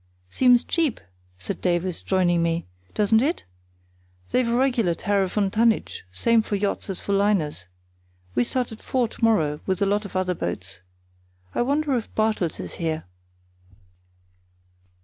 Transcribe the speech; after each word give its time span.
"Seems 0.29 0.63
cheap," 0.63 0.99
said 1.37 1.61
Davies, 1.61 2.01
joining 2.01 2.41
me, 2.41 2.65
"doesn't 2.95 3.21
it? 3.21 3.43
They've 4.31 4.47
a 4.49 4.55
regular 4.55 4.95
tariff 4.95 5.37
on 5.37 5.51
tonnage, 5.51 6.05
same 6.11 6.41
for 6.41 6.55
yachts 6.55 6.89
as 6.89 6.99
for 6.99 7.13
liners. 7.13 7.67
We 8.33 8.43
start 8.43 8.71
at 8.71 8.81
four 8.81 9.07
to 9.07 9.23
morrow 9.23 9.59
with 9.67 9.79
a 9.79 9.85
lot 9.85 10.03
of 10.05 10.15
other 10.15 10.33
boats. 10.33 10.79
I 11.53 11.61
wonder 11.61 11.95
if 11.97 12.15
Bartels 12.15 12.59
is 12.59 12.73
here." 12.81 13.03